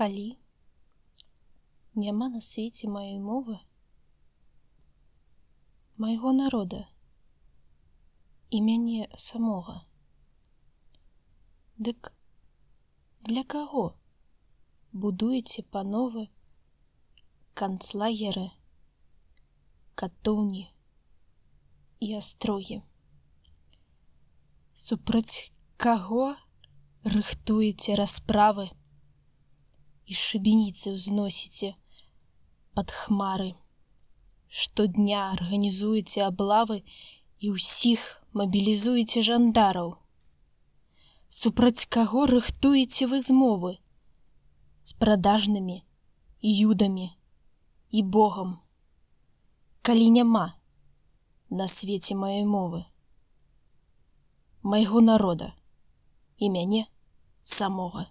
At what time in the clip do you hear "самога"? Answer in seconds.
9.26-9.74, 57.42-58.10